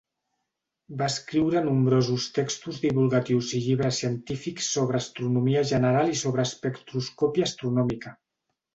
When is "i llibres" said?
3.59-4.01